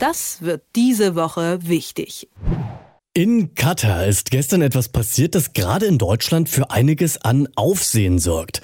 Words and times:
Das 0.00 0.40
wird 0.40 0.62
diese 0.76 1.14
Woche 1.14 1.58
wichtig. 1.62 2.26
In 3.12 3.54
Katar 3.54 4.06
ist 4.06 4.30
gestern 4.30 4.62
etwas 4.62 4.88
passiert, 4.88 5.34
das 5.34 5.52
gerade 5.52 5.84
in 5.84 5.98
Deutschland 5.98 6.48
für 6.48 6.70
einiges 6.70 7.18
an 7.18 7.48
Aufsehen 7.54 8.18
sorgt. 8.18 8.62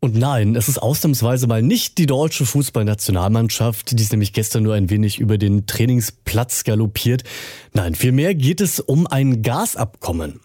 Und 0.00 0.16
nein, 0.16 0.56
es 0.56 0.68
ist 0.68 0.78
ausnahmsweise 0.78 1.46
mal 1.46 1.62
nicht 1.62 1.98
die 1.98 2.06
deutsche 2.06 2.44
Fußballnationalmannschaft, 2.44 3.96
die 3.96 4.02
ist 4.02 4.10
nämlich 4.10 4.32
gestern 4.32 4.64
nur 4.64 4.74
ein 4.74 4.90
wenig 4.90 5.20
über 5.20 5.38
den 5.38 5.68
Trainingsplatz 5.68 6.64
galoppiert. 6.64 7.22
Nein, 7.74 7.94
vielmehr 7.94 8.34
geht 8.34 8.60
es 8.60 8.80
um 8.80 9.06
ein 9.06 9.42
Gasabkommen. 9.42 10.40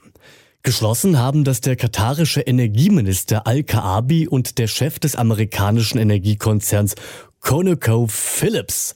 Geschlossen 0.61 1.17
haben 1.17 1.45
das 1.45 1.61
der 1.61 1.75
katarische 1.75 2.41
Energieminister 2.41 3.47
Al-Kaabi 3.47 4.27
und 4.27 4.59
der 4.59 4.67
Chef 4.67 4.99
des 4.99 5.15
amerikanischen 5.15 5.97
Energiekonzerns 5.97 6.93
ConocoPhillips. 7.39 8.93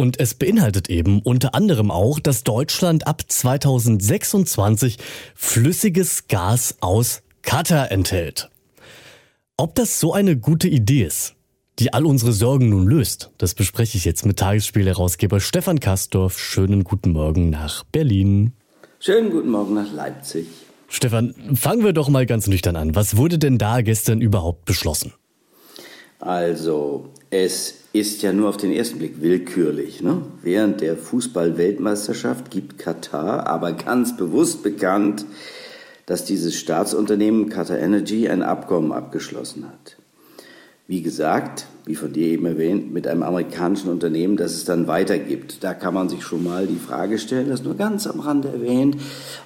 Und 0.00 0.18
es 0.18 0.32
beinhaltet 0.32 0.88
eben 0.88 1.20
unter 1.20 1.54
anderem 1.54 1.90
auch, 1.90 2.20
dass 2.20 2.42
Deutschland 2.42 3.06
ab 3.06 3.20
2026 3.28 4.96
flüssiges 5.34 6.26
Gas 6.26 6.76
aus 6.80 7.20
Katar 7.42 7.92
enthält. 7.92 8.48
Ob 9.58 9.74
das 9.74 10.00
so 10.00 10.14
eine 10.14 10.38
gute 10.38 10.68
Idee 10.68 11.02
ist, 11.02 11.34
die 11.78 11.92
all 11.92 12.06
unsere 12.06 12.32
Sorgen 12.32 12.70
nun 12.70 12.86
löst, 12.86 13.30
das 13.36 13.52
bespreche 13.52 13.98
ich 13.98 14.06
jetzt 14.06 14.24
mit 14.24 14.38
Tagesspielherausgeber 14.38 15.38
Stefan 15.38 15.80
Kastorf. 15.80 16.38
Schönen 16.38 16.82
guten 16.82 17.10
Morgen 17.10 17.50
nach 17.50 17.84
Berlin. 17.84 18.54
Schönen 19.00 19.30
guten 19.30 19.50
Morgen 19.50 19.74
nach 19.74 19.92
Leipzig. 19.92 20.46
Stefan, 20.88 21.34
fangen 21.56 21.84
wir 21.84 21.92
doch 21.92 22.08
mal 22.08 22.24
ganz 22.24 22.46
nüchtern 22.46 22.76
an. 22.76 22.94
Was 22.94 23.18
wurde 23.18 23.38
denn 23.38 23.58
da 23.58 23.82
gestern 23.82 24.22
überhaupt 24.22 24.64
beschlossen? 24.64 25.12
Also, 26.20 27.06
es 27.30 27.74
ist 27.92 28.22
ja 28.22 28.32
nur 28.32 28.48
auf 28.48 28.56
den 28.56 28.72
ersten 28.72 28.98
Blick 28.98 29.20
willkürlich. 29.20 30.02
Ne? 30.02 30.22
Während 30.42 30.80
der 30.80 30.96
Fußball-Weltmeisterschaft 30.96 32.50
gibt 32.50 32.78
Katar 32.78 33.46
aber 33.46 33.72
ganz 33.72 34.16
bewusst 34.16 34.62
bekannt, 34.62 35.24
dass 36.06 36.24
dieses 36.24 36.56
Staatsunternehmen 36.56 37.48
Qatar 37.48 37.78
Energy 37.78 38.28
ein 38.28 38.42
Abkommen 38.42 38.92
abgeschlossen 38.92 39.64
hat. 39.66 39.96
Wie 40.86 41.02
gesagt, 41.02 41.66
wie 41.86 41.94
von 41.94 42.12
dir 42.12 42.26
eben 42.26 42.46
erwähnt, 42.46 42.92
mit 42.92 43.06
einem 43.06 43.22
amerikanischen 43.22 43.90
Unternehmen, 43.90 44.36
das 44.36 44.54
es 44.54 44.64
dann 44.64 44.88
weitergibt. 44.88 45.62
Da 45.62 45.72
kann 45.72 45.94
man 45.94 46.08
sich 46.08 46.24
schon 46.24 46.42
mal 46.42 46.66
die 46.66 46.80
Frage 46.80 47.18
stellen, 47.18 47.48
das 47.48 47.62
nur 47.62 47.76
ganz 47.76 48.08
am 48.08 48.18
Rande 48.18 48.48
erwähnt, 48.48 48.96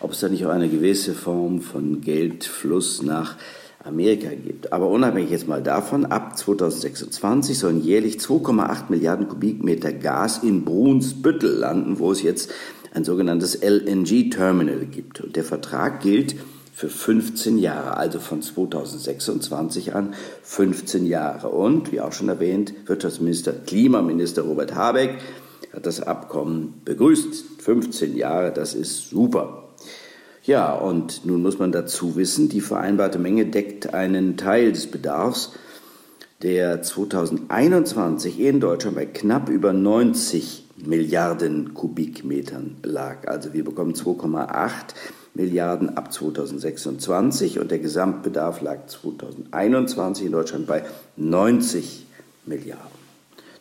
ob 0.00 0.12
es 0.12 0.20
da 0.20 0.28
nicht 0.28 0.46
auch 0.46 0.50
eine 0.50 0.70
gewisse 0.70 1.12
Form 1.12 1.60
von 1.60 2.00
Geldfluss 2.00 3.02
nach 3.02 3.36
Amerika 3.84 4.30
gibt. 4.30 4.72
Aber 4.72 4.88
unabhängig 4.88 5.30
jetzt 5.30 5.46
mal 5.46 5.62
davon, 5.62 6.06
ab 6.06 6.38
2026 6.38 7.58
sollen 7.58 7.82
jährlich 7.82 8.16
2,8 8.16 8.84
Milliarden 8.88 9.28
Kubikmeter 9.28 9.92
Gas 9.92 10.38
in 10.42 10.64
Brunsbüttel 10.64 11.50
landen, 11.50 11.98
wo 11.98 12.10
es 12.10 12.22
jetzt 12.22 12.52
ein 12.94 13.04
sogenanntes 13.04 13.60
LNG-Terminal 13.62 14.86
gibt. 14.86 15.20
Und 15.20 15.36
der 15.36 15.44
Vertrag 15.44 16.00
gilt 16.00 16.36
für 16.72 16.88
15 16.88 17.58
Jahre, 17.58 17.96
also 17.96 18.18
von 18.18 18.40
2026 18.40 19.94
an 19.94 20.14
15 20.42 21.06
Jahre. 21.06 21.48
Und, 21.50 21.92
wie 21.92 22.00
auch 22.00 22.12
schon 22.12 22.28
erwähnt, 22.28 22.72
Wirtschaftsminister, 22.86 23.52
Klimaminister 23.52 24.42
Robert 24.42 24.74
Habeck 24.74 25.18
hat 25.72 25.86
das 25.86 26.00
Abkommen 26.00 26.80
begrüßt. 26.84 27.44
15 27.58 28.16
Jahre, 28.16 28.52
das 28.52 28.74
ist 28.74 29.10
super. 29.10 29.63
Ja, 30.46 30.74
und 30.74 31.24
nun 31.24 31.40
muss 31.42 31.58
man 31.58 31.72
dazu 31.72 32.16
wissen, 32.16 32.50
die 32.50 32.60
vereinbarte 32.60 33.18
Menge 33.18 33.46
deckt 33.46 33.94
einen 33.94 34.36
Teil 34.36 34.72
des 34.72 34.90
Bedarfs, 34.90 35.52
der 36.42 36.82
2021 36.82 38.38
in 38.38 38.60
Deutschland 38.60 38.96
bei 38.96 39.06
knapp 39.06 39.48
über 39.48 39.72
90 39.72 40.64
Milliarden 40.76 41.72
Kubikmetern 41.72 42.76
lag. 42.82 43.26
Also 43.26 43.54
wir 43.54 43.64
bekommen 43.64 43.94
2,8 43.94 44.70
Milliarden 45.32 45.96
ab 45.96 46.12
2026 46.12 47.58
und 47.58 47.70
der 47.70 47.78
Gesamtbedarf 47.78 48.60
lag 48.60 48.86
2021 48.86 50.26
in 50.26 50.32
Deutschland 50.32 50.66
bei 50.66 50.84
90 51.16 52.04
Milliarden. 52.44 52.82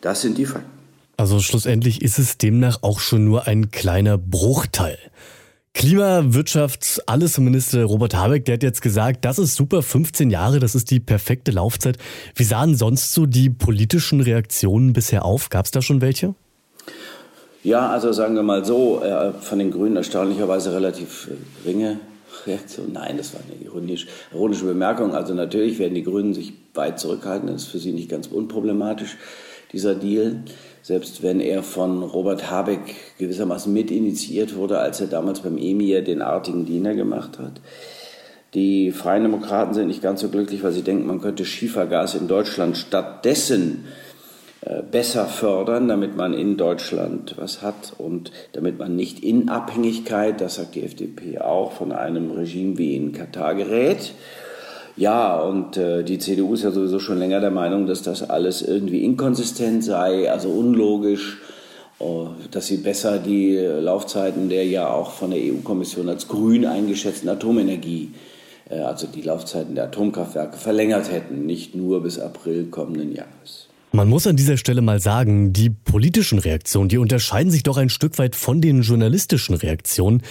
Das 0.02 0.22
sind 0.22 0.38
die 0.38 0.46
Fakten. 0.46 0.70
Also 1.16 1.40
schlussendlich 1.40 2.02
ist 2.02 2.20
es 2.20 2.38
demnach 2.38 2.80
auch 2.82 3.00
schon 3.00 3.24
nur 3.24 3.48
ein 3.48 3.72
kleiner 3.72 4.18
Bruchteil. 4.18 4.98
Klima, 5.74 6.34
Wirtschaft, 6.34 7.02
alles 7.08 7.40
Minister 7.40 7.84
Robert 7.86 8.16
Habeck, 8.16 8.46
der 8.46 8.54
hat 8.56 8.64
jetzt 8.64 8.82
gesagt, 8.82 9.26
das 9.26 9.40
ist 9.40 9.56
super, 9.56 9.82
15 9.82 10.30
Jahre, 10.30 10.60
das 10.60 10.76
ist 10.76 10.92
die 10.92 11.00
perfekte 11.00 11.52
Laufzeit. 11.52 11.98
Wie 12.36 12.44
sahen 12.44 12.76
sonst 12.76 13.12
so 13.12 13.26
die 13.26 13.50
politischen 13.50 14.22
Reaktionen 14.22 14.94
bisher 14.94 15.26
auf? 15.26 15.50
Gab 15.50 15.66
es 15.66 15.72
da 15.72 15.82
schon 15.82 16.00
welche? 16.00 16.36
Ja, 17.64 17.90
also 17.90 18.12
sagen 18.14 18.36
wir 18.36 18.44
mal 18.44 18.64
so, 18.64 19.02
äh, 19.02 19.34
von 19.34 19.58
den 19.58 19.72
Grünen 19.72 19.96
erstaunlicherweise 19.96 20.74
relativ 20.74 21.30
geringe 21.64 22.00
Reaktion. 22.46 22.92
Nein, 22.94 23.18
das 23.18 23.34
war 23.34 23.42
eine 23.42 23.64
ironisch, 23.64 24.08
ironische 24.32 24.66
Bemerkung. 24.66 25.16
Also 25.16 25.34
natürlich 25.34 25.80
werden 25.80 25.96
die 25.96 26.04
Grünen 26.04 26.34
sich 26.34 26.54
weit 26.74 27.00
zurückhalten, 27.00 27.48
das 27.48 27.64
ist 27.64 27.70
für 27.70 27.80
sie 27.80 27.94
nicht 27.94 28.10
ganz 28.10 28.28
unproblematisch, 28.28 29.18
dieser 29.74 29.96
Deal 29.96 30.44
selbst 30.84 31.24
wenn 31.24 31.40
er 31.40 31.64
von 31.64 32.04
Robert 32.04 32.52
Habeck 32.52 32.96
gewissermaßen 33.18 33.72
mitinitiiert 33.72 34.56
wurde, 34.56 34.80
als 34.80 35.00
er 35.00 35.08
damals 35.08 35.40
beim 35.40 35.58
Emir 35.58 36.04
den 36.04 36.22
artigen 36.22 36.66
Diener 36.66 36.94
gemacht 36.94 37.40
hat. 37.40 37.62
Die 38.54 38.92
Freien 38.92 39.24
Demokraten 39.24 39.74
sind 39.74 39.88
nicht 39.88 40.04
ganz 40.04 40.20
so 40.22 40.30
glücklich, 40.30 40.62
weil 40.62 40.74
sie 40.74 40.84
denken, 40.84 41.08
man 41.08 41.22
könnte 41.22 41.46
Schiefergas 41.46 42.16
in 42.16 42.28
Deutschland 42.28 42.78
stattdessen 42.78 43.86
äh, 44.62 44.84
besser 44.84 45.26
fördern, 45.26 45.88
damit 45.88 46.18
man 46.18 46.34
in 46.34 46.58
Deutschland 46.58 47.36
was 47.38 47.62
hat 47.62 47.94
und 47.98 48.32
damit 48.52 48.78
man 48.78 48.96
nicht 48.98 49.24
in 49.24 49.48
Abhängigkeit, 49.48 50.42
das 50.42 50.56
sagt 50.56 50.76
die 50.76 50.84
FDP 50.84 51.40
auch, 51.40 51.72
von 51.72 51.94
einem 51.94 52.30
Regime 52.32 52.78
wie 52.78 52.96
in 52.96 53.14
Katar 53.14 53.56
gerät. 53.56 54.14
Ja, 54.96 55.40
und 55.40 55.76
äh, 55.78 56.04
die 56.04 56.20
CDU 56.20 56.54
ist 56.54 56.64
ja 56.64 56.72
sowieso 56.72 57.00
schon 57.00 57.18
länger 57.18 57.40
der 57.40 57.50
Meinung, 57.52 57.88
dass 57.88 58.04
das 58.04 58.30
alles 58.30 58.62
irgendwie 58.62 59.04
inkonsistent 59.04 59.84
sei, 59.84 60.32
also 60.32 60.50
unlogisch, 60.50 61.42
äh, 62.00 62.06
dass 62.52 62.68
sie 62.68 62.78
besser 62.78 63.18
die 63.18 63.58
Laufzeiten 63.58 64.50
der 64.50 64.66
ja 64.66 64.90
auch 64.90 65.12
von 65.12 65.32
der 65.32 65.40
EU-Kommission 65.40 66.10
als 66.10 66.28
grün 66.28 66.66
eingeschätzten 66.66 67.28
Atomenergie, 67.30 68.14
äh, 68.70 68.80
also 68.82 69.08
die 69.08 69.24
Laufzeiten 69.24 69.74
der 69.74 69.86
Atomkraftwerke 69.86 70.58
verlängert 70.58 71.12
hätten, 71.12 71.48
nicht 71.48 71.74
nur 71.74 72.04
bis 72.04 72.20
April 72.20 72.66
kommenden 72.66 73.16
Jahres. 73.16 73.70
Man 73.96 74.10
muss 74.10 74.26
an 74.26 74.36
dieser 74.36 74.58
Stelle 74.58 74.82
mal 74.82 75.00
sagen, 75.00 75.54
die 75.54 75.70
politischen 75.70 76.40
Reaktionen, 76.40 76.90
die 76.90 76.98
unterscheiden 76.98 77.52
sich 77.52 77.62
doch 77.62 77.78
ein 77.78 77.90
Stück 77.90 78.18
weit 78.18 78.36
von 78.36 78.60
den 78.60 78.82
journalistischen 78.82 79.54
Reaktionen. 79.54 80.24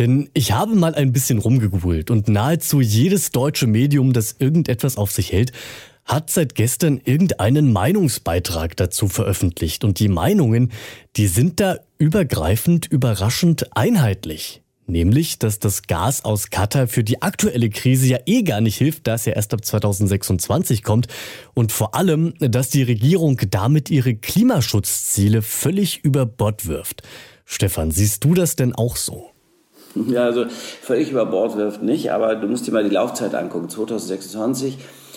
Denn 0.00 0.30
ich 0.34 0.50
habe 0.50 0.74
mal 0.74 0.96
ein 0.96 1.12
bisschen 1.12 1.38
rumgegoogelt 1.38 2.10
und 2.10 2.26
nahezu 2.26 2.80
jedes 2.80 3.30
deutsche 3.30 3.68
Medium, 3.68 4.12
das 4.12 4.34
irgendetwas 4.40 4.96
auf 4.96 5.12
sich 5.12 5.30
hält, 5.30 5.52
hat 6.04 6.28
seit 6.28 6.56
gestern 6.56 7.00
irgendeinen 7.04 7.72
Meinungsbeitrag 7.72 8.76
dazu 8.76 9.06
veröffentlicht. 9.06 9.84
Und 9.84 10.00
die 10.00 10.08
Meinungen, 10.08 10.72
die 11.14 11.28
sind 11.28 11.60
da 11.60 11.78
übergreifend 11.98 12.86
überraschend 12.86 13.76
einheitlich. 13.76 14.63
Nämlich, 14.86 15.38
dass 15.38 15.58
das 15.58 15.82
Gas 15.82 16.24
aus 16.24 16.50
Katar 16.50 16.88
für 16.88 17.04
die 17.04 17.22
aktuelle 17.22 17.70
Krise 17.70 18.06
ja 18.06 18.18
eh 18.26 18.42
gar 18.42 18.60
nicht 18.60 18.76
hilft, 18.76 19.06
da 19.06 19.14
es 19.14 19.24
ja 19.24 19.32
erst 19.32 19.54
ab 19.54 19.64
2026 19.64 20.82
kommt. 20.82 21.06
Und 21.54 21.72
vor 21.72 21.94
allem, 21.94 22.34
dass 22.38 22.68
die 22.68 22.82
Regierung 22.82 23.40
damit 23.50 23.90
ihre 23.90 24.14
Klimaschutzziele 24.14 25.40
völlig 25.40 26.04
über 26.04 26.26
Bord 26.26 26.66
wirft. 26.66 27.02
Stefan, 27.46 27.90
siehst 27.90 28.24
du 28.24 28.34
das 28.34 28.56
denn 28.56 28.74
auch 28.74 28.96
so? 28.96 29.30
Ja, 29.94 30.24
also 30.24 30.46
völlig 30.82 31.10
über 31.10 31.24
Bord 31.24 31.56
wirft 31.56 31.82
nicht, 31.82 32.10
aber 32.12 32.34
du 32.34 32.48
musst 32.48 32.66
dir 32.66 32.72
mal 32.72 32.84
die 32.84 32.94
Laufzeit 32.94 33.34
angucken. 33.34 33.68
2026 33.68 34.76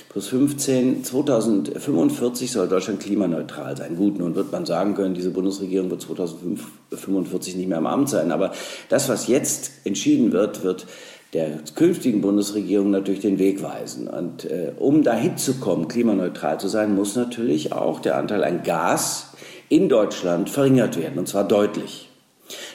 plus 0.09 0.28
15, 0.28 1.03
2045 1.03 2.51
soll 2.51 2.68
Deutschland 2.68 3.00
klimaneutral 3.00 3.75
sein. 3.78 3.95
Gut, 3.95 4.18
nun 4.19 4.35
wird 4.35 4.51
man 4.51 4.66
sagen 4.66 4.95
können, 4.95 5.13
diese 5.13 5.31
Bundesregierung 5.31 5.90
wird 5.90 6.02
2045 6.02 7.55
nicht 7.55 7.67
mehr 7.67 7.78
am 7.78 7.87
Amt 7.87 8.09
sein. 8.09 8.32
Aber 8.32 8.52
das, 8.90 9.09
was 9.09 9.28
jetzt 9.28 9.72
entschieden 9.84 10.32
wird, 10.32 10.64
wird 10.64 10.87
der 11.34 11.59
künftigen 11.76 12.22
Bundesregierung 12.22 12.90
natürlich 12.90 13.20
den 13.20 13.37
Weg 13.37 13.61
weisen. 13.61 14.08
Und 14.08 14.46
äh, 14.46 14.72
um 14.78 15.03
dahin 15.03 15.37
zu 15.37 15.55
kommen, 15.55 15.87
klimaneutral 15.87 16.59
zu 16.59 16.67
sein, 16.67 16.96
muss 16.96 17.16
natürlich 17.16 17.73
auch 17.73 17.99
der 17.99 18.17
Anteil 18.17 18.43
an 18.43 18.64
Gas 18.64 19.34
in 19.70 19.90
Deutschland 19.90 20.49
verringert 20.49 20.97
werden, 20.97 21.20
und 21.20 21.28
zwar 21.28 21.46
deutlich. 21.46 22.07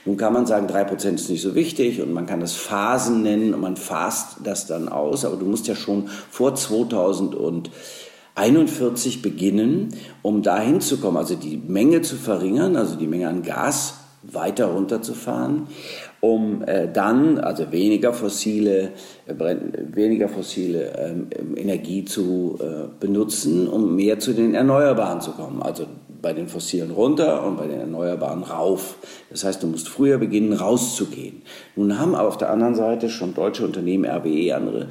Nun 0.04 0.16
kann 0.16 0.32
man 0.32 0.46
sagen, 0.46 0.66
3% 0.66 1.14
ist 1.14 1.30
nicht 1.30 1.42
so 1.42 1.54
wichtig 1.54 2.02
und 2.02 2.12
man 2.12 2.26
kann 2.26 2.40
das 2.40 2.54
Phasen 2.54 3.22
nennen 3.22 3.54
und 3.54 3.60
man 3.60 3.76
fasst 3.76 4.38
das 4.44 4.66
dann 4.66 4.88
aus, 4.88 5.24
aber 5.24 5.36
du 5.36 5.46
musst 5.46 5.69
ja 5.69 5.74
schon 5.74 6.08
vor 6.30 6.54
2041 6.54 9.22
beginnen, 9.22 9.88
um 10.22 10.42
dahin 10.42 10.80
zu 10.80 10.98
kommen, 10.98 11.16
also 11.16 11.34
die 11.34 11.56
Menge 11.56 12.02
zu 12.02 12.16
verringern, 12.16 12.76
also 12.76 12.96
die 12.96 13.06
Menge 13.06 13.28
an 13.28 13.42
Gas 13.42 13.94
weiter 14.22 14.66
runterzufahren, 14.66 15.66
um 16.20 16.62
äh, 16.62 16.90
dann 16.90 17.38
also 17.38 17.72
weniger 17.72 18.12
fossile, 18.12 18.92
äh, 19.26 19.56
weniger 19.92 20.28
fossile 20.28 20.92
äh, 20.92 21.60
Energie 21.60 22.04
zu 22.04 22.56
äh, 22.60 22.86
benutzen, 23.00 23.66
um 23.66 23.96
mehr 23.96 24.20
zu 24.20 24.32
den 24.32 24.54
Erneuerbaren 24.54 25.20
zu 25.20 25.32
kommen. 25.32 25.60
Also 25.60 25.86
bei 26.22 26.32
den 26.32 26.48
fossilen 26.48 26.92
runter 26.92 27.44
und 27.44 27.56
bei 27.56 27.66
den 27.66 27.80
erneuerbaren 27.80 28.44
rauf. 28.44 28.96
Das 29.28 29.44
heißt, 29.44 29.62
du 29.62 29.66
musst 29.66 29.88
früher 29.88 30.19
beginnen, 30.19 30.52
rauszugehen. 30.52 31.42
Nun 31.76 31.98
haben 31.98 32.14
aber 32.14 32.28
auf 32.28 32.38
der 32.38 32.50
anderen 32.50 32.76
Seite 32.76 33.10
schon 33.10 33.34
deutsche 33.34 33.64
Unternehmen, 33.64 34.08
RWE, 34.08 34.54
andere, 34.54 34.88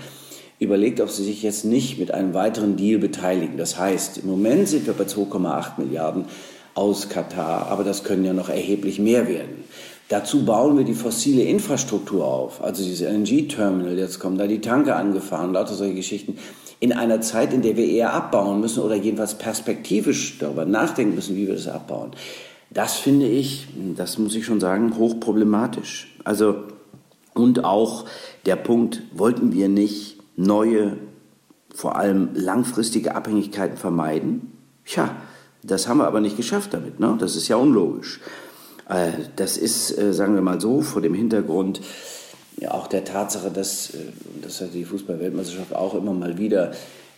überlegt, 0.60 1.02
ob 1.02 1.10
sie 1.10 1.24
sich 1.24 1.42
jetzt 1.42 1.66
nicht 1.66 1.98
mit 1.98 2.14
einem 2.14 2.34
weiteren 2.34 2.76
Deal 2.76 3.00
beteiligen. 3.00 3.58
Das 3.58 3.80
heißt, 3.80 4.20
im 4.20 4.30
Moment 4.30 4.68
sind 4.68 4.86
wir 4.86 4.94
bei 4.94 5.06
2,8 5.06 5.80
Milliarden 5.80 6.26
aus 6.76 7.10
Katar, 7.10 7.68
aber 7.68 7.84
das 7.84 8.04
können 8.04 8.26
ja 8.26 8.34
noch 8.34 8.50
erheblich 8.50 9.00
mehr 9.00 9.28
werden. 9.28 9.64
Dazu 10.12 10.44
bauen 10.44 10.78
wir 10.78 10.84
die 10.84 10.94
fossile 10.94 11.44
Infrastruktur 11.44 12.26
auf, 12.26 12.62
also 12.62 12.84
dieses 12.84 13.00
LNG-Terminal, 13.00 13.98
jetzt 13.98 14.20
kommen 14.20 14.38
da 14.38 14.46
die 14.46 14.60
Tanker 14.60 14.98
angefahren, 14.98 15.54
lauter 15.54 15.74
solche 15.74 15.96
Geschichten, 15.96 16.38
in 16.82 16.92
einer 16.92 17.22
Zeit, 17.22 17.54
in 17.54 17.62
der 17.62 17.78
wir 17.78 17.88
eher 17.88 18.12
abbauen 18.12 18.60
müssen 18.60 18.84
oder 18.84 18.96
jedenfalls 18.96 19.36
perspektivisch 19.38 20.38
darüber 20.38 20.66
nachdenken 20.66 21.16
müssen, 21.16 21.38
wie 21.38 21.48
wir 21.48 21.54
das 21.54 21.70
abbauen. 21.70 22.12
Das 22.70 22.98
finde 22.98 23.26
ich, 23.26 23.68
das 23.96 24.18
muss 24.18 24.36
ich 24.36 24.46
schon 24.46 24.60
sagen, 24.60 24.98
hochproblematisch. 24.98 26.14
Also, 26.26 26.56
und 27.34 27.64
auch 27.64 28.04
der 28.46 28.58
Punkt, 28.58 29.04
wollten 29.14 29.54
wir 29.54 29.70
nicht 29.70 30.18
neue, 30.36 30.98
vor 31.74 31.96
allem 31.96 32.32
langfristige 32.34 33.16
Abhängigkeiten 33.16 33.78
vermeiden? 33.78 34.52
Tja, 34.84 35.16
das 35.64 35.88
haben 35.88 36.00
wir 36.00 36.08
aber 36.08 36.20
nicht 36.20 36.36
geschafft 36.36 36.74
damit. 36.74 37.00
Ne? 37.00 37.16
Das 37.18 37.38
ist 37.38 37.48
ja 37.48 37.56
unlogisch. 37.56 38.20
Äh, 38.92 39.12
das 39.36 39.58
ist, 39.58 39.98
äh, 39.98 40.14
sagen 40.14 40.36
wir 40.36 40.42
mal 40.42 40.60
so, 40.60 40.82
vor 40.82 41.02
dem 41.02 41.14
Hintergrund 41.14 41.82
auch 42.68 42.88
der 42.88 43.04
Tatsache, 43.06 43.50
dass, 43.50 43.92
äh, 43.92 43.98
das 44.42 44.62
hat 44.62 44.74
die 44.74 44.84
Fußballweltmeisterschaft 44.84 45.74
auch 45.74 45.96
immer 45.96 46.14
mal 46.14 46.38
wieder 46.38 46.74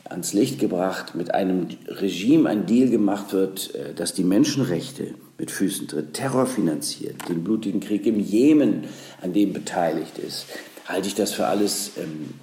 ans 0.06 0.34
Licht 0.34 0.60
gebracht, 0.60 1.16
mit 1.16 1.34
einem 1.34 1.68
Regime 1.88 2.50
ein 2.50 2.66
Deal 2.66 2.90
gemacht 2.90 3.32
wird, 3.32 3.74
das 3.96 4.14
die 4.14 4.26
Menschenrechte 4.26 5.16
mit 5.38 5.50
Füßen 5.50 5.88
tritt, 5.88 6.14
Terror 6.14 6.46
finanziert, 6.46 7.16
den 7.30 7.44
blutigen 7.44 7.80
Krieg 7.80 8.06
im 8.06 8.20
Jemen, 8.20 8.84
an 9.22 9.32
dem 9.32 9.54
beteiligt 9.54 10.20
ist, 10.20 10.46
halte 10.86 11.08
ich 11.08 11.16
das 11.16 11.32
für 11.32 11.48
alles 11.48 11.94
ähm, 11.98 12.34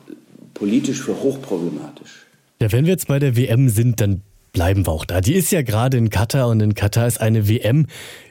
politisch 0.55 1.03
für 1.03 1.23
hochproblematisch. 1.23 2.27
Ja, 2.63 2.73
wenn 2.73 2.87
wir 2.87 2.93
jetzt 2.93 3.09
bei 3.09 3.19
der 3.19 3.37
WM 3.37 3.69
sind, 3.69 4.01
dann 4.01 4.23
bleiben 4.53 4.87
wir 4.87 4.93
auch 4.93 5.05
da. 5.05 5.21
Die 5.21 5.35
ist 5.35 5.51
ja 5.53 5.63
gerade 5.63 5.97
in 5.97 6.11
Katar 6.11 6.49
und 6.49 6.61
in 6.61 6.75
Katar 6.75 7.07
ist 7.07 7.21
eine 7.21 7.49
WM, 7.49 7.87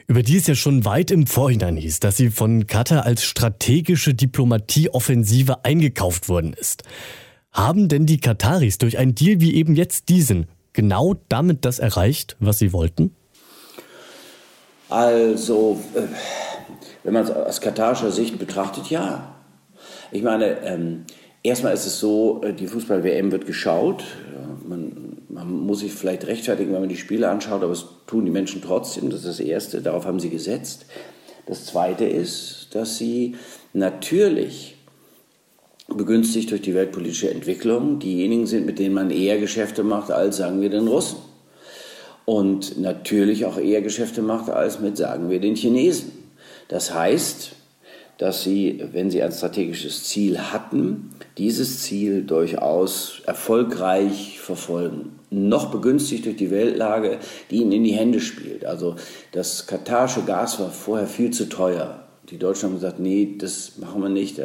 über 0.06 0.22
die 0.22 0.36
es 0.36 0.46
ja 0.46 0.54
schon 0.54 0.84
weit 0.84 1.10
im 1.10 1.26
Vorhinein 1.26 1.76
hieß, 1.76 2.00
dass 2.00 2.16
sie 2.16 2.30
von 2.30 2.66
Katar 2.66 3.04
als 3.04 3.24
strategische 3.24 4.14
Diplomatieoffensive 4.14 5.64
eingekauft 5.64 6.28
worden 6.28 6.52
ist. 6.52 6.82
Haben 7.52 7.88
denn 7.88 8.06
die 8.06 8.20
Kataris 8.20 8.78
durch 8.78 8.98
einen 8.98 9.14
Deal 9.14 9.40
wie 9.40 9.54
eben 9.54 9.74
jetzt 9.74 10.08
diesen 10.08 10.46
genau 10.72 11.16
damit 11.28 11.64
das 11.64 11.78
erreicht, 11.78 12.36
was 12.38 12.58
sie 12.58 12.72
wollten? 12.72 13.14
Also, 14.88 15.80
äh, 15.94 16.02
wenn 17.04 17.14
man 17.14 17.24
es 17.24 17.30
aus 17.30 17.60
katarischer 17.60 18.10
Sicht 18.10 18.38
betrachtet, 18.38 18.90
ja. 18.90 19.36
Ich 20.10 20.22
meine, 20.22 20.60
ähm, 20.64 21.04
erstmal 21.42 21.72
ist 21.74 21.86
es 21.86 22.00
so, 22.00 22.42
äh, 22.42 22.52
die 22.52 22.66
Fußball-WM 22.66 23.30
wird 23.30 23.46
geschaut. 23.46 24.04
Man 24.70 25.10
man 25.32 25.66
muss 25.66 25.80
sich 25.80 25.92
vielleicht 25.92 26.26
rechtfertigen, 26.26 26.72
wenn 26.72 26.80
man 26.80 26.88
die 26.88 26.96
Spiele 26.96 27.28
anschaut, 27.28 27.62
aber 27.62 27.72
es 27.72 27.86
tun 28.06 28.24
die 28.24 28.30
Menschen 28.30 28.62
trotzdem. 28.62 29.10
Das 29.10 29.20
ist 29.20 29.28
das 29.28 29.40
Erste, 29.40 29.80
darauf 29.80 30.04
haben 30.04 30.20
sie 30.20 30.30
gesetzt. 30.30 30.86
Das 31.46 31.66
Zweite 31.66 32.04
ist, 32.04 32.68
dass 32.72 32.98
sie 32.98 33.36
natürlich 33.72 34.76
begünstigt 35.88 36.50
durch 36.50 36.62
die 36.62 36.74
weltpolitische 36.74 37.30
Entwicklung 37.30 37.98
diejenigen 37.98 38.46
sind, 38.46 38.66
mit 38.66 38.78
denen 38.78 38.94
man 38.94 39.10
eher 39.10 39.38
Geschäfte 39.38 39.82
macht 39.82 40.10
als, 40.10 40.36
sagen 40.36 40.60
wir, 40.60 40.70
den 40.70 40.86
Russen. 40.86 41.18
Und 42.24 42.78
natürlich 42.78 43.44
auch 43.44 43.58
eher 43.58 43.82
Geschäfte 43.82 44.22
macht 44.22 44.50
als 44.50 44.78
mit, 44.78 44.96
sagen 44.96 45.30
wir, 45.30 45.40
den 45.40 45.56
Chinesen. 45.56 46.12
Das 46.68 46.94
heißt, 46.94 47.52
dass 48.20 48.42
sie, 48.42 48.84
wenn 48.92 49.10
sie 49.10 49.22
ein 49.22 49.32
strategisches 49.32 50.04
Ziel 50.04 50.38
hatten, 50.38 51.08
dieses 51.38 51.80
Ziel 51.80 52.22
durchaus 52.22 53.22
erfolgreich 53.24 54.38
verfolgen. 54.38 55.18
Noch 55.30 55.70
begünstigt 55.70 56.26
durch 56.26 56.36
die 56.36 56.50
Weltlage, 56.50 57.18
die 57.50 57.62
ihnen 57.62 57.72
in 57.72 57.84
die 57.84 57.92
Hände 57.92 58.20
spielt. 58.20 58.66
Also 58.66 58.96
das 59.32 59.66
katarische 59.66 60.20
Gas 60.24 60.60
war 60.60 60.68
vorher 60.68 61.06
viel 61.06 61.30
zu 61.30 61.48
teuer. 61.48 62.04
Die 62.28 62.36
Deutschen 62.36 62.68
haben 62.68 62.74
gesagt, 62.74 63.00
nee, 63.00 63.36
das 63.38 63.78
machen 63.78 64.02
wir 64.02 64.10
nicht. 64.10 64.38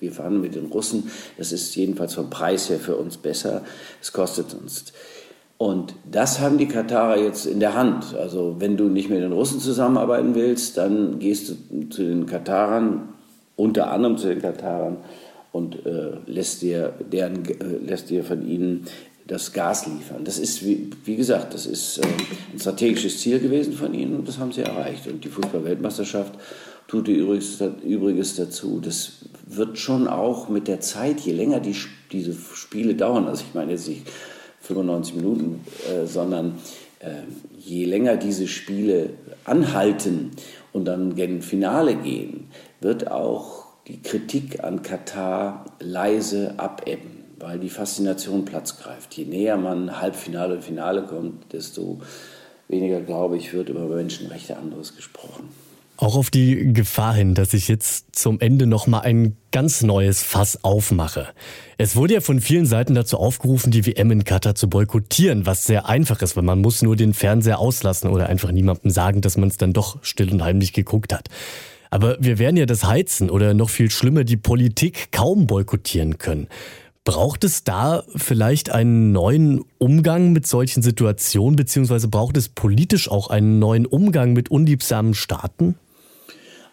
Wir 0.00 0.10
verhandeln 0.10 0.42
mit 0.42 0.56
den 0.56 0.66
Russen. 0.66 1.08
Das 1.38 1.52
ist 1.52 1.76
jedenfalls 1.76 2.14
vom 2.14 2.30
Preis 2.30 2.68
her 2.68 2.80
für 2.80 2.96
uns 2.96 3.16
besser. 3.16 3.62
Es 4.02 4.12
kostet 4.12 4.54
uns. 4.54 4.86
Und 5.56 5.94
das 6.10 6.40
haben 6.40 6.58
die 6.58 6.66
Katarer 6.66 7.16
jetzt 7.16 7.46
in 7.46 7.60
der 7.60 7.74
Hand. 7.74 8.14
Also 8.14 8.56
wenn 8.58 8.76
du 8.76 8.84
nicht 8.84 9.08
mit 9.08 9.22
den 9.22 9.32
Russen 9.32 9.60
zusammenarbeiten 9.60 10.34
willst, 10.34 10.76
dann 10.76 11.18
gehst 11.18 11.48
du 11.48 11.88
zu 11.88 12.02
den 12.02 12.26
Katarern, 12.26 13.08
unter 13.56 13.90
anderem 13.90 14.18
zu 14.18 14.28
den 14.28 14.42
Katarern, 14.42 14.98
und 15.52 15.86
äh, 15.86 16.14
lässt, 16.26 16.62
dir 16.62 16.94
deren, 17.12 17.44
äh, 17.44 17.86
lässt 17.86 18.10
dir 18.10 18.24
von 18.24 18.44
ihnen 18.44 18.86
das 19.28 19.52
Gas 19.52 19.86
liefern. 19.86 20.24
Das 20.24 20.38
ist, 20.38 20.66
wie, 20.66 20.90
wie 21.04 21.14
gesagt, 21.14 21.54
das 21.54 21.64
ist 21.64 21.98
äh, 21.98 22.06
ein 22.52 22.58
strategisches 22.58 23.20
Ziel 23.20 23.38
gewesen 23.38 23.72
von 23.72 23.94
ihnen 23.94 24.16
und 24.16 24.26
das 24.26 24.38
haben 24.38 24.50
sie 24.50 24.62
erreicht. 24.62 25.06
Und 25.06 25.24
die 25.24 25.28
Fußball-Weltmeisterschaft 25.28 26.34
tut 26.88 27.06
ihr 27.06 27.18
Übriges, 27.18 27.62
Übriges 27.84 28.34
dazu. 28.34 28.80
Das 28.80 29.12
wird 29.46 29.78
schon 29.78 30.08
auch 30.08 30.48
mit 30.48 30.66
der 30.66 30.80
Zeit, 30.80 31.20
je 31.20 31.32
länger 31.32 31.60
die, 31.60 31.76
diese 32.10 32.34
Spiele 32.34 32.96
dauern, 32.96 33.28
also 33.28 33.44
ich 33.48 33.54
meine 33.54 33.70
jetzt 33.70 33.88
nicht 33.88 34.02
95 34.64 35.14
Minuten, 35.16 35.64
äh, 35.88 36.06
sondern 36.06 36.58
äh, 37.00 37.22
je 37.58 37.84
länger 37.84 38.16
diese 38.16 38.46
Spiele 38.46 39.10
anhalten 39.44 40.32
und 40.72 40.86
dann 40.86 41.14
gen 41.14 41.42
Finale 41.42 41.96
gehen, 41.96 42.48
wird 42.80 43.10
auch 43.10 43.64
die 43.86 44.00
Kritik 44.02 44.64
an 44.64 44.82
Katar 44.82 45.66
leise 45.78 46.54
abebben, 46.56 47.24
weil 47.38 47.58
die 47.58 47.68
Faszination 47.68 48.44
Platz 48.44 48.78
greift. 48.78 49.14
Je 49.14 49.26
näher 49.26 49.56
man 49.56 50.00
Halbfinale 50.00 50.54
und 50.54 50.64
Finale 50.64 51.02
kommt, 51.02 51.52
desto 51.52 52.00
weniger, 52.68 53.00
glaube 53.00 53.36
ich, 53.36 53.52
wird 53.52 53.68
über 53.68 53.86
Menschenrechte 53.86 54.56
anderes 54.56 54.96
gesprochen. 54.96 55.50
Auch 55.96 56.16
auf 56.16 56.30
die 56.30 56.72
Gefahr 56.72 57.14
hin, 57.14 57.34
dass 57.34 57.54
ich 57.54 57.68
jetzt 57.68 58.16
zum 58.16 58.40
Ende 58.40 58.66
noch 58.66 58.88
mal 58.88 59.00
ein 59.00 59.36
ganz 59.52 59.82
neues 59.82 60.24
Fass 60.24 60.64
aufmache. 60.64 61.28
Es 61.78 61.94
wurde 61.94 62.14
ja 62.14 62.20
von 62.20 62.40
vielen 62.40 62.66
Seiten 62.66 62.96
dazu 62.96 63.16
aufgerufen, 63.16 63.70
die 63.70 63.86
WM 63.86 64.10
in 64.10 64.24
Katar 64.24 64.56
zu 64.56 64.68
boykottieren, 64.68 65.46
was 65.46 65.64
sehr 65.64 65.88
einfach 65.88 66.20
ist, 66.20 66.36
weil 66.36 66.42
man 66.42 66.60
muss 66.60 66.82
nur 66.82 66.96
den 66.96 67.14
Fernseher 67.14 67.60
auslassen 67.60 68.10
oder 68.10 68.28
einfach 68.28 68.50
niemandem 68.50 68.90
sagen, 68.90 69.20
dass 69.20 69.36
man 69.36 69.48
es 69.48 69.56
dann 69.56 69.72
doch 69.72 69.98
still 70.02 70.32
und 70.32 70.42
heimlich 70.42 70.72
geguckt 70.72 71.14
hat. 71.14 71.28
Aber 71.90 72.16
wir 72.18 72.40
werden 72.40 72.56
ja 72.56 72.66
das 72.66 72.82
Heizen 72.82 73.30
oder 73.30 73.54
noch 73.54 73.70
viel 73.70 73.88
schlimmer 73.88 74.24
die 74.24 74.36
Politik 74.36 75.12
kaum 75.12 75.46
boykottieren 75.46 76.18
können. 76.18 76.48
Braucht 77.04 77.44
es 77.44 77.62
da 77.62 78.02
vielleicht 78.16 78.70
einen 78.70 79.12
neuen 79.12 79.62
Umgang 79.78 80.32
mit 80.32 80.46
solchen 80.46 80.82
Situationen, 80.82 81.54
beziehungsweise 81.54 82.08
braucht 82.08 82.36
es 82.36 82.48
politisch 82.48 83.08
auch 83.08 83.28
einen 83.28 83.60
neuen 83.60 83.86
Umgang 83.86 84.32
mit 84.32 84.50
unliebsamen 84.50 85.14
Staaten? 85.14 85.76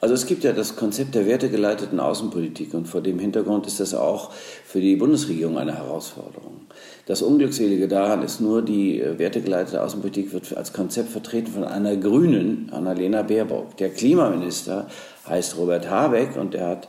Also 0.02 0.16
es 0.16 0.26
gibt 0.26 0.44
ja 0.44 0.52
das 0.52 0.76
Konzept 0.76 1.14
der 1.14 1.28
wertegeleiteten 1.28 2.00
Außenpolitik 2.00 2.74
und 2.74 2.88
vor 2.88 3.02
dem 3.02 3.20
Hintergrund 3.20 3.68
ist 3.68 3.80
das 3.80 3.94
auch 3.94 4.32
für 4.66 4.82
die 4.82 4.96
Bundesregierung 4.96 5.60
eine 5.60 5.76
Herausforderung. 5.78 6.62
Das 7.06 7.22
Unglückselige 7.22 7.88
daran 7.88 8.24
ist 8.24 8.42
nur, 8.42 8.64
die 8.64 9.04
wertegeleitete 9.18 9.84
Außenpolitik 9.84 10.34
wird 10.34 10.58
als 10.58 10.74
Konzept 10.74 11.10
vertreten 11.10 11.52
von 11.52 11.64
einer 11.64 11.96
Grünen, 11.98 12.72
Annalena 12.72 13.22
Baerbock. 13.22 13.78
Der 13.78 13.90
Klimaminister 13.90 14.88
heißt 15.30 15.56
Robert 15.58 15.88
Habeck 15.88 16.36
und 16.36 16.56
er 16.56 16.68
hat 16.68 16.88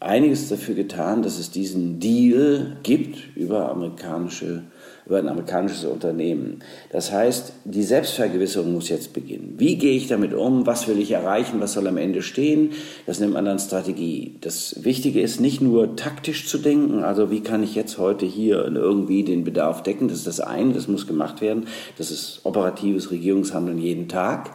einiges 0.00 0.48
dafür 0.48 0.74
getan, 0.74 1.22
dass 1.22 1.38
es 1.38 1.50
diesen 1.50 2.00
Deal 2.00 2.76
gibt 2.82 3.36
über 3.36 3.70
amerikanische 3.70 4.64
über 5.08 5.18
ein 5.18 5.28
amerikanisches 5.28 5.86
Unternehmen. 5.86 6.58
Das 6.90 7.10
heißt, 7.10 7.54
die 7.64 7.82
Selbstvergewisserung 7.82 8.74
muss 8.74 8.90
jetzt 8.90 9.14
beginnen. 9.14 9.54
Wie 9.56 9.76
gehe 9.76 9.96
ich 9.96 10.06
damit 10.06 10.34
um? 10.34 10.66
Was 10.66 10.86
will 10.86 10.98
ich 10.98 11.12
erreichen? 11.12 11.60
Was 11.60 11.72
soll 11.72 11.88
am 11.88 11.96
Ende 11.96 12.20
stehen? 12.20 12.72
Das 13.06 13.18
nennt 13.18 13.32
man 13.32 13.46
dann 13.46 13.58
Strategie. 13.58 14.36
Das 14.42 14.84
Wichtige 14.84 15.22
ist 15.22 15.40
nicht 15.40 15.62
nur 15.62 15.96
taktisch 15.96 16.46
zu 16.46 16.58
denken, 16.58 17.04
also 17.04 17.30
wie 17.30 17.40
kann 17.40 17.62
ich 17.62 17.74
jetzt 17.74 17.96
heute 17.96 18.26
hier 18.26 18.66
irgendwie 18.66 19.24
den 19.24 19.44
Bedarf 19.44 19.82
decken? 19.82 20.08
Das 20.08 20.18
ist 20.18 20.26
das 20.26 20.40
eine, 20.40 20.74
das 20.74 20.88
muss 20.88 21.06
gemacht 21.06 21.40
werden. 21.40 21.68
Das 21.96 22.10
ist 22.10 22.40
operatives 22.44 23.10
Regierungshandeln 23.10 23.78
jeden 23.78 24.08
Tag. 24.08 24.50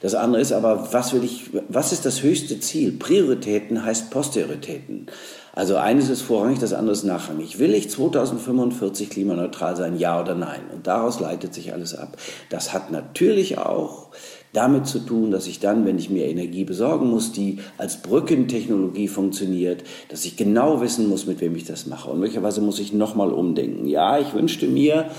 Das 0.00 0.14
andere 0.14 0.40
ist 0.40 0.52
aber, 0.52 0.92
was 0.92 1.12
will 1.12 1.24
ich, 1.24 1.50
was 1.68 1.92
ist 1.92 2.04
das 2.04 2.22
höchste 2.22 2.60
Ziel? 2.60 2.92
Prioritäten 2.92 3.84
heißt 3.84 4.10
Posterioritäten. 4.10 5.06
Also 5.52 5.76
eines 5.76 6.08
ist 6.08 6.22
vorrangig, 6.22 6.60
das 6.60 6.72
andere 6.72 6.92
ist 6.92 7.02
nachrangig. 7.02 7.58
Will 7.58 7.74
ich 7.74 7.90
2045 7.90 9.10
klimaneutral 9.10 9.74
sein, 9.76 9.98
ja 9.98 10.20
oder 10.20 10.36
nein? 10.36 10.60
Und 10.72 10.86
daraus 10.86 11.18
leitet 11.18 11.52
sich 11.52 11.72
alles 11.72 11.96
ab. 11.96 12.16
Das 12.48 12.72
hat 12.72 12.92
natürlich 12.92 13.58
auch 13.58 14.10
damit 14.52 14.86
zu 14.86 15.00
tun, 15.00 15.30
dass 15.30 15.46
ich 15.46 15.58
dann, 15.58 15.84
wenn 15.84 15.98
ich 15.98 16.10
mir 16.10 16.26
Energie 16.26 16.64
besorgen 16.64 17.10
muss, 17.10 17.32
die 17.32 17.58
als 17.76 18.02
Brückentechnologie 18.02 19.08
funktioniert, 19.08 19.82
dass 20.08 20.24
ich 20.24 20.36
genau 20.36 20.80
wissen 20.80 21.08
muss, 21.08 21.26
mit 21.26 21.40
wem 21.40 21.56
ich 21.56 21.64
das 21.64 21.86
mache. 21.86 22.08
Und 22.10 22.20
möglicherweise 22.20 22.60
muss 22.60 22.78
ich 22.78 22.92
nochmal 22.92 23.32
umdenken. 23.32 23.86
Ja, 23.86 24.18
ich 24.18 24.32
wünschte 24.34 24.68
mir, 24.68 25.10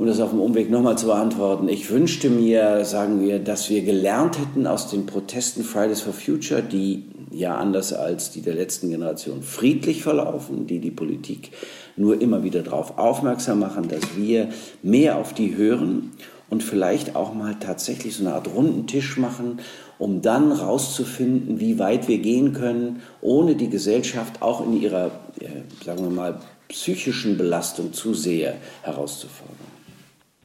um 0.00 0.06
das 0.06 0.18
auf 0.18 0.30
dem 0.30 0.40
Umweg 0.40 0.70
nochmal 0.70 0.96
zu 0.96 1.08
beantworten, 1.08 1.68
ich 1.68 1.90
wünschte 1.90 2.30
mir, 2.30 2.86
sagen 2.86 3.20
wir, 3.20 3.38
dass 3.38 3.68
wir 3.68 3.82
gelernt 3.82 4.38
hätten 4.38 4.66
aus 4.66 4.88
den 4.88 5.04
Protesten 5.04 5.62
Fridays 5.62 6.00
for 6.00 6.14
Future, 6.14 6.62
die 6.62 7.04
ja 7.30 7.58
anders 7.58 7.92
als 7.92 8.30
die 8.30 8.40
der 8.40 8.54
letzten 8.54 8.88
Generation 8.88 9.42
friedlich 9.42 10.02
verlaufen, 10.02 10.66
die 10.66 10.78
die 10.78 10.90
Politik 10.90 11.50
nur 11.98 12.18
immer 12.18 12.42
wieder 12.42 12.62
darauf 12.62 12.96
aufmerksam 12.96 13.58
machen, 13.58 13.88
dass 13.88 14.16
wir 14.16 14.48
mehr 14.82 15.18
auf 15.18 15.34
die 15.34 15.54
hören 15.54 16.12
und 16.48 16.62
vielleicht 16.62 17.14
auch 17.14 17.34
mal 17.34 17.56
tatsächlich 17.60 18.16
so 18.16 18.24
eine 18.24 18.36
Art 18.36 18.48
runden 18.48 18.86
Tisch 18.86 19.18
machen, 19.18 19.60
um 19.98 20.22
dann 20.22 20.50
rauszufinden, 20.50 21.60
wie 21.60 21.78
weit 21.78 22.08
wir 22.08 22.20
gehen 22.20 22.54
können, 22.54 23.02
ohne 23.20 23.54
die 23.54 23.68
Gesellschaft 23.68 24.40
auch 24.40 24.64
in 24.64 24.80
ihrer, 24.80 25.10
äh, 25.40 25.84
sagen 25.84 26.04
wir 26.04 26.10
mal, 26.10 26.40
psychischen 26.68 27.36
Belastung 27.36 27.92
zu 27.92 28.14
sehr 28.14 28.54
herauszufordern. 28.80 29.69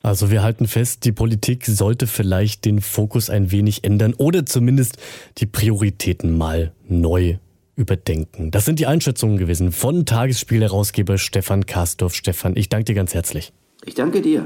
Also 0.05 0.29
wir 0.29 0.43
halten 0.43 0.67
fest, 0.67 1.03
die 1.03 1.11
Politik 1.11 1.65
sollte 1.65 2.05
vielleicht 2.05 2.65
den 2.65 2.79
Fokus 2.79 3.31
ein 3.31 3.49
wenig 3.49 3.83
ändern 3.83 4.13
oder 4.13 4.45
zumindest 4.45 4.97
die 5.39 5.47
Prioritäten 5.47 6.37
mal 6.37 6.73
neu 6.87 7.37
überdenken. 7.75 8.51
Das 8.51 8.65
sind 8.65 8.77
die 8.77 8.85
Einschätzungen 8.85 9.37
gewesen 9.37 9.71
von 9.71 10.05
Tagesspielherausgeber 10.05 11.17
Stefan 11.17 11.65
Kastorf. 11.65 12.13
Stefan, 12.13 12.55
ich 12.55 12.69
danke 12.69 12.85
dir 12.85 12.93
ganz 12.93 13.15
herzlich. 13.15 13.51
Ich 13.83 13.95
danke 13.95 14.21
dir. 14.21 14.45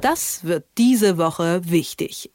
Das 0.00 0.44
wird 0.44 0.66
diese 0.78 1.18
Woche 1.18 1.62
wichtig. 1.64 2.30